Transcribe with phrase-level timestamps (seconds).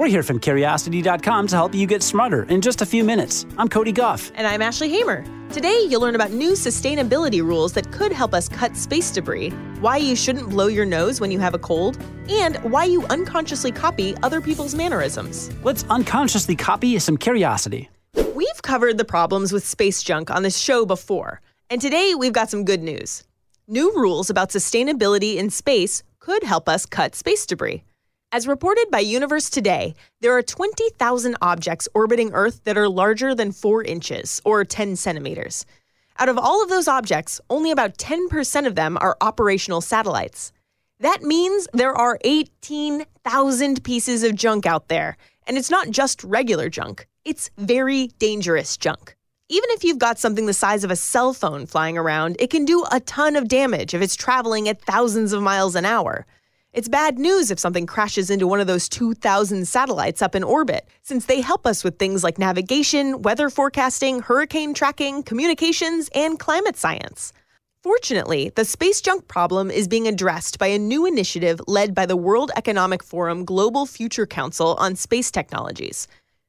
[0.00, 3.44] We're here from Curiosity.com to help you get smarter in just a few minutes.
[3.58, 4.32] I'm Cody Gough.
[4.34, 5.22] And I'm Ashley Hamer.
[5.50, 9.50] Today, you'll learn about new sustainability rules that could help us cut space debris,
[9.80, 13.70] why you shouldn't blow your nose when you have a cold, and why you unconsciously
[13.70, 15.50] copy other people's mannerisms.
[15.62, 17.90] Let's unconsciously copy some curiosity.
[18.34, 22.48] We've covered the problems with space junk on this show before, and today we've got
[22.48, 23.24] some good news.
[23.68, 27.84] New rules about sustainability in space could help us cut space debris.
[28.32, 33.50] As reported by Universe Today, there are 20,000 objects orbiting Earth that are larger than
[33.50, 35.66] 4 inches, or 10 centimeters.
[36.16, 40.52] Out of all of those objects, only about 10% of them are operational satellites.
[41.00, 45.16] That means there are 18,000 pieces of junk out there.
[45.48, 49.16] And it's not just regular junk, it's very dangerous junk.
[49.48, 52.64] Even if you've got something the size of a cell phone flying around, it can
[52.64, 56.26] do a ton of damage if it's traveling at thousands of miles an hour.
[56.72, 60.86] It's bad news if something crashes into one of those 2,000 satellites up in orbit,
[61.02, 66.76] since they help us with things like navigation, weather forecasting, hurricane tracking, communications, and climate
[66.76, 67.32] science.
[67.82, 72.16] Fortunately, the space junk problem is being addressed by a new initiative led by the
[72.16, 76.06] World Economic Forum Global Future Council on Space Technologies.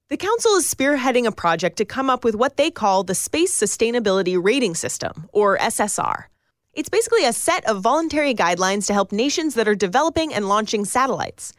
[0.10, 3.60] The council is spearheading a project to come up with what they call the Space
[3.60, 6.26] Sustainability Rating System, or SSR.
[6.74, 10.86] It's basically a set of voluntary guidelines to help nations that are developing and launching
[10.86, 11.52] satellites.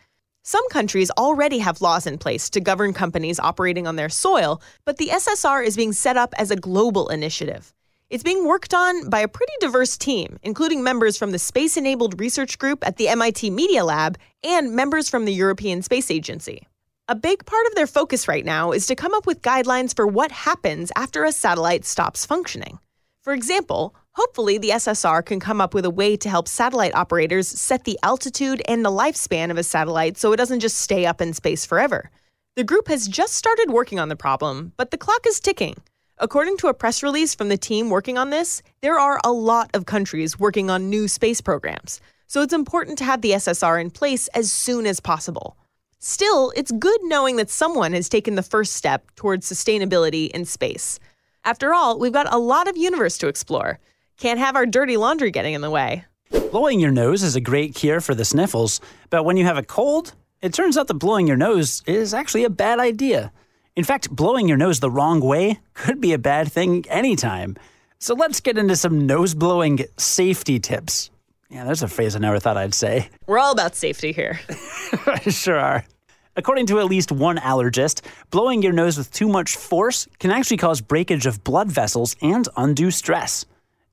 [0.42, 4.96] Some countries already have laws in place to govern companies operating on their soil, but
[4.96, 7.74] the SSR is being set up as a global initiative.
[8.08, 12.19] It's being worked on by a pretty diverse team, including members from the Space Enabled
[12.19, 16.66] Research Group at the MIT Media Lab and members from the European Space Agency.
[17.08, 20.06] A big part of their focus right now is to come up with guidelines for
[20.06, 22.78] what happens after a satellite stops functioning.
[23.22, 27.48] For example, hopefully the SSR can come up with a way to help satellite operators
[27.48, 31.20] set the altitude and the lifespan of a satellite so it doesn't just stay up
[31.20, 32.10] in space forever.
[32.54, 35.77] The group has just started working on the problem, but the clock is ticking.
[36.19, 39.70] According to a press release from the team working on this, there are a lot
[39.75, 43.91] of countries working on new space programs, so it's important to have the SSR in
[43.91, 45.56] place as soon as possible.
[45.98, 50.98] Still, it's good knowing that someone has taken the first step towards sustainability in space.
[51.44, 53.81] After all, we've got a lot of universe to explore.
[54.19, 56.05] Can't have our dirty laundry getting in the way.
[56.50, 58.81] Blowing your nose is a great cure for the sniffles,
[59.11, 62.45] but when you have a cold, it turns out that blowing your nose is actually
[62.45, 63.33] a bad idea.
[63.75, 67.56] In fact, blowing your nose the wrong way could be a bad thing anytime.
[67.99, 71.11] So let's get into some nose blowing safety tips.
[71.49, 73.09] Yeah, there's a phrase I never thought I'd say.
[73.27, 74.41] We're all about safety here.
[75.29, 75.84] sure are.
[76.34, 78.00] According to at least one allergist,
[78.31, 82.49] blowing your nose with too much force can actually cause breakage of blood vessels and
[82.56, 83.44] undue stress.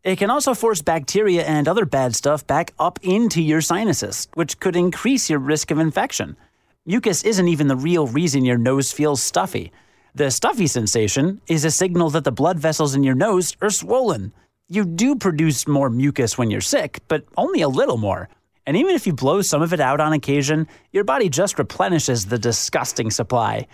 [0.03, 4.59] It can also force bacteria and other bad stuff back up into your sinuses, which
[4.59, 6.37] could increase your risk of infection.
[6.85, 9.73] Mucus isn't even the real reason your nose feels stuffy.
[10.15, 14.31] The stuffy sensation is a signal that the blood vessels in your nose are swollen.
[14.69, 18.29] You do produce more mucus when you're sick, but only a little more.
[18.65, 22.27] And even if you blow some of it out on occasion, your body just replenishes
[22.27, 23.67] the disgusting supply.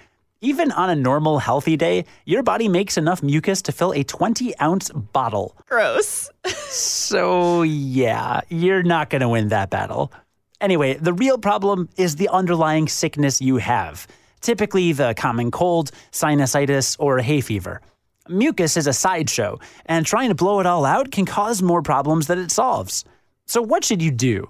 [0.46, 4.56] Even on a normal, healthy day, your body makes enough mucus to fill a 20
[4.60, 5.58] ounce bottle.
[5.68, 6.30] Gross.
[6.70, 10.14] so, yeah, you're not going to win that battle.
[10.62, 14.06] Anyway, the real problem is the underlying sickness you have,
[14.42, 17.82] typically the common cold, sinusitis, or hay fever.
[18.30, 22.28] Mucus is a sideshow, and trying to blow it all out can cause more problems
[22.28, 23.04] than it solves.
[23.48, 24.48] So, what should you do?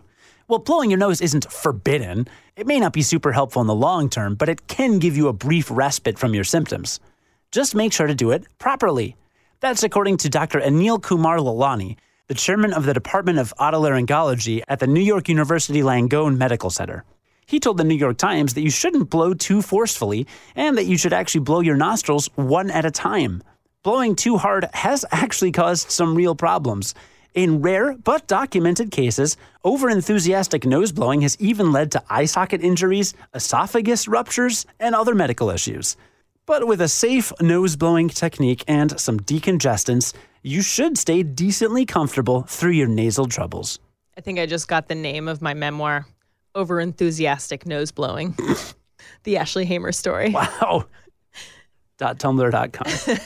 [0.48, 2.28] Well, blowing your nose isn't forbidden.
[2.56, 5.28] It may not be super helpful in the long term, but it can give you
[5.28, 7.00] a brief respite from your symptoms.
[7.52, 9.16] Just make sure to do it properly.
[9.60, 10.60] That's according to Dr.
[10.60, 11.98] Anil Kumar Lalwani,
[12.28, 17.06] the chairman of the Department of Otolaryngology at the New York University Langone Medical Center.
[17.48, 20.98] He told the New York Times that you shouldn't blow too forcefully and that you
[20.98, 23.42] should actually blow your nostrils one at a time.
[23.82, 26.94] Blowing too hard has actually caused some real problems.
[27.36, 29.36] In rare but documented cases,
[29.66, 35.50] overenthusiastic nose blowing has even led to eye socket injuries, esophagus ruptures, and other medical
[35.50, 35.98] issues.
[36.46, 42.44] But with a safe nose blowing technique and some decongestants, you should stay decently comfortable
[42.44, 43.80] through your nasal troubles.
[44.18, 46.06] I think I just got the name of my memoir
[46.56, 48.34] Overenthusiastic Nose Blowing.
[49.24, 50.30] the Ashley Hamer story.
[50.30, 50.86] Wow.
[52.00, 53.20] .tumblr.com.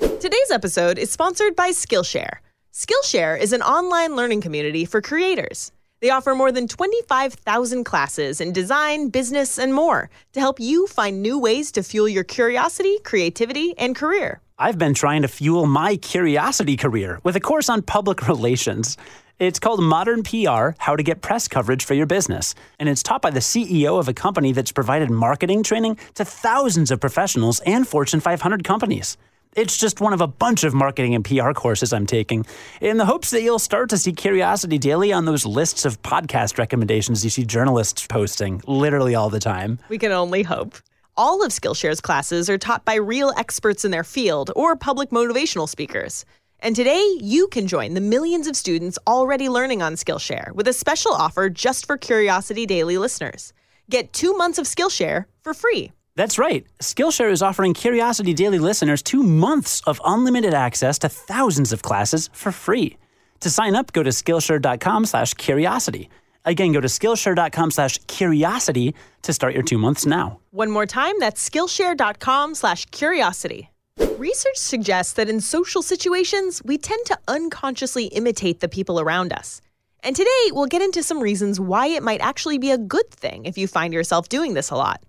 [0.18, 2.38] Today's episode is sponsored by Skillshare.
[2.74, 5.70] Skillshare is an online learning community for creators.
[6.00, 11.22] They offer more than 25,000 classes in design, business, and more to help you find
[11.22, 14.40] new ways to fuel your curiosity, creativity, and career.
[14.58, 18.96] I've been trying to fuel my curiosity career with a course on public relations.
[19.38, 22.56] It's called Modern PR How to Get Press Coverage for Your Business.
[22.80, 26.90] And it's taught by the CEO of a company that's provided marketing training to thousands
[26.90, 29.16] of professionals and Fortune 500 companies.
[29.56, 32.44] It's just one of a bunch of marketing and PR courses I'm taking
[32.80, 36.58] in the hopes that you'll start to see Curiosity Daily on those lists of podcast
[36.58, 39.78] recommendations you see journalists posting literally all the time.
[39.88, 40.74] We can only hope.
[41.16, 45.68] All of Skillshare's classes are taught by real experts in their field or public motivational
[45.68, 46.24] speakers.
[46.58, 50.72] And today, you can join the millions of students already learning on Skillshare with a
[50.72, 53.52] special offer just for Curiosity Daily listeners.
[53.88, 55.92] Get two months of Skillshare for free.
[56.16, 56.64] That's right.
[56.80, 62.30] Skillshare is offering Curiosity Daily listeners two months of unlimited access to thousands of classes
[62.32, 62.96] for free.
[63.40, 66.08] To sign up, go to Skillshare.com slash curiosity.
[66.44, 70.38] Again, go to Skillshare.com slash curiosity to start your two months now.
[70.50, 73.70] One more time, that's Skillshare.com slash curiosity.
[74.18, 79.60] Research suggests that in social situations, we tend to unconsciously imitate the people around us.
[80.00, 83.46] And today, we'll get into some reasons why it might actually be a good thing
[83.46, 85.02] if you find yourself doing this a lot.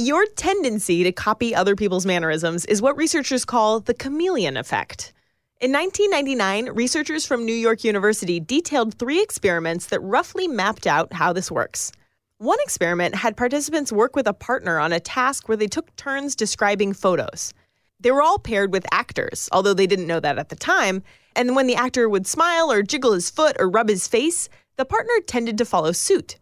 [0.00, 5.12] Your tendency to copy other people's mannerisms is what researchers call the chameleon effect.
[5.60, 11.32] In 1999, researchers from New York University detailed three experiments that roughly mapped out how
[11.32, 11.90] this works.
[12.36, 16.36] One experiment had participants work with a partner on a task where they took turns
[16.36, 17.52] describing photos.
[17.98, 21.02] They were all paired with actors, although they didn't know that at the time.
[21.34, 24.84] And when the actor would smile or jiggle his foot or rub his face, the
[24.84, 26.38] partner tended to follow suit.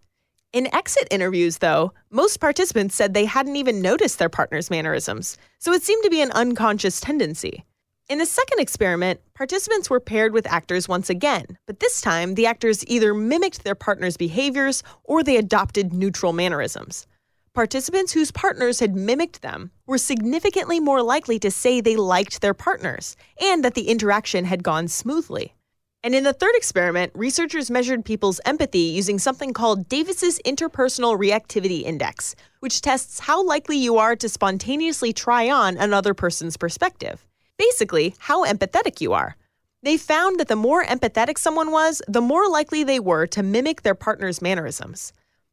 [0.57, 5.71] In exit interviews, though, most participants said they hadn't even noticed their partner's mannerisms, so
[5.75, 7.67] it seemed to be an unconscious tendency.
[8.09, 12.47] In the second experiment, participants were paired with actors once again, but this time the
[12.47, 17.07] actors either mimicked their partner's behaviors or they adopted neutral mannerisms.
[17.53, 22.55] Participants whose partners had mimicked them were significantly more likely to say they liked their
[22.55, 25.56] partners and that the interaction had gone smoothly.
[26.07, 31.83] And in the third experiment, researchers measured people's empathy using something called Davis's Interpersonal Reactivity
[31.83, 37.27] Index, which tests how likely you are to spontaneously try on another person's perspective.
[37.59, 39.35] Basically, how empathetic you are.
[39.83, 43.83] They found that the more empathetic someone was, the more likely they were to mimic
[43.83, 45.13] their partner's mannerisms.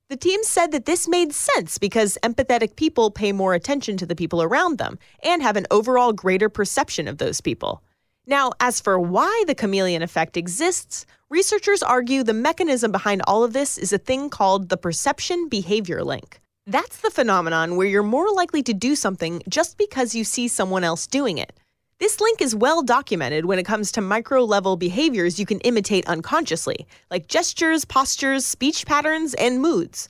[0.09, 4.15] The team said that this made sense because empathetic people pay more attention to the
[4.15, 7.81] people around them and have an overall greater perception of those people.
[8.25, 13.51] Now, as for why the chameleon effect exists, researchers argue the mechanism behind all of
[13.51, 16.39] this is a thing called the perception behavior link.
[16.65, 20.85] That's the phenomenon where you're more likely to do something just because you see someone
[20.85, 21.51] else doing it.
[21.99, 26.07] This link is well documented when it comes to micro level behaviors you can imitate
[26.07, 30.07] unconsciously, like gestures, postures, speech patterns, and moods.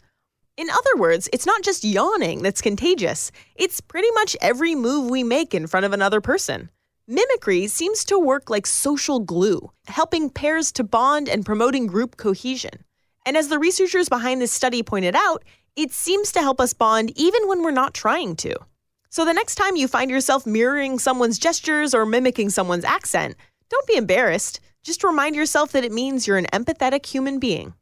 [0.55, 5.23] In other words, it's not just yawning that's contagious, it's pretty much every move we
[5.23, 6.69] make in front of another person.
[7.07, 12.85] Mimicry seems to work like social glue, helping pairs to bond and promoting group cohesion.
[13.25, 15.43] And as the researchers behind this study pointed out,
[15.75, 18.55] it seems to help us bond even when we're not trying to.
[19.09, 23.35] So the next time you find yourself mirroring someone's gestures or mimicking someone's accent,
[23.69, 24.61] don't be embarrassed.
[24.81, 27.73] Just remind yourself that it means you're an empathetic human being.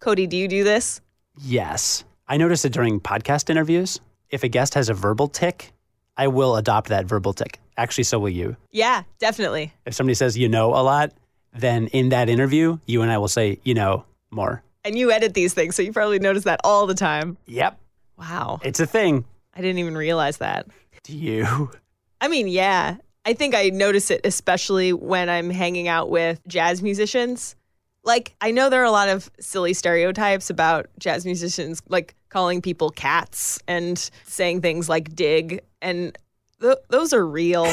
[0.00, 1.00] Cody, do you do this?
[1.40, 2.04] Yes.
[2.28, 4.00] I notice it during podcast interviews.
[4.28, 5.72] If a guest has a verbal tic,
[6.16, 7.60] I will adopt that verbal tic.
[7.76, 8.56] Actually, so will you.
[8.70, 9.72] Yeah, definitely.
[9.84, 11.12] If somebody says you know a lot,
[11.52, 14.62] then in that interview, you and I will say you know more.
[14.84, 17.36] And you edit these things, so you probably notice that all the time.
[17.46, 17.78] Yep.
[18.18, 18.60] Wow.
[18.62, 19.24] It's a thing.
[19.54, 20.66] I didn't even realize that.
[21.02, 21.70] Do you?
[22.20, 22.96] I mean, yeah.
[23.24, 27.56] I think I notice it especially when I'm hanging out with jazz musicians.
[28.04, 32.62] Like, I know there are a lot of silly stereotypes about jazz musicians, like calling
[32.62, 35.60] people cats and saying things like dig.
[35.80, 36.16] And
[36.60, 37.64] th- those are real.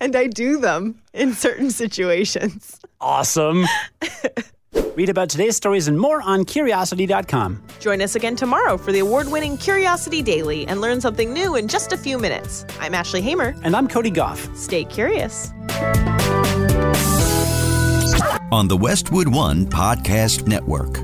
[0.00, 2.80] and I do them in certain situations.
[3.00, 3.64] Awesome.
[4.94, 7.62] Read about today's stories and more on curiosity.com.
[7.80, 11.68] Join us again tomorrow for the award winning Curiosity Daily and learn something new in
[11.68, 12.64] just a few minutes.
[12.80, 13.54] I'm Ashley Hamer.
[13.62, 14.48] And I'm Cody Gough.
[14.56, 15.52] Stay curious.
[18.52, 20.98] On the Westwood One Podcast Network.